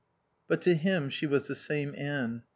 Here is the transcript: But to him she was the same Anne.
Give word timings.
But 0.47 0.63
to 0.63 0.73
him 0.73 1.11
she 1.11 1.27
was 1.27 1.47
the 1.47 1.53
same 1.53 1.93
Anne. 1.95 2.41